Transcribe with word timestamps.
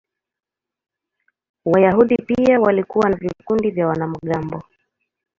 Wayahudi 1.65 2.17
pia 2.17 2.59
walikuwa 2.59 3.09
na 3.09 3.17
vikundi 3.17 3.71
vya 3.71 3.87
wanamgambo. 3.87 4.63